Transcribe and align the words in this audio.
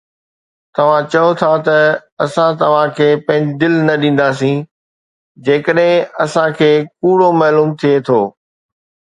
توهان 0.75 1.03
چئو 1.11 1.31
ٿا 1.39 1.51
ته 1.65 1.77
اسان 2.23 2.51
توهان 2.59 2.87
کي 2.97 3.09
پنهنجي 3.25 3.55
دل 3.61 3.73
نه 3.87 3.95
ڏينداسين 4.01 4.57
جيڪڏهن 5.45 6.05
اسان 6.23 6.49
کي 6.59 6.71
ڪوڙو 7.01 7.29
معلوم 7.41 7.69
ٿئي 7.79 7.95
ٿو 8.07 8.19